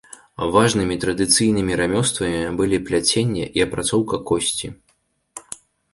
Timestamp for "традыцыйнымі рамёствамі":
1.03-2.39